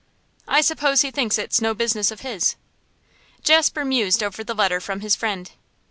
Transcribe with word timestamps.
'I 0.47 0.61
suppose 0.61 1.01
he 1.01 1.11
thinks 1.11 1.37
it's 1.37 1.61
no 1.61 1.75
business 1.75 2.09
of 2.09 2.21
his.' 2.21 2.55
Jasper 3.43 3.85
mused 3.85 4.23
over 4.23 4.43
the 4.43 4.55
letter 4.55 4.79
from 4.81 5.01
his 5.01 5.15
friend. 5.15 5.51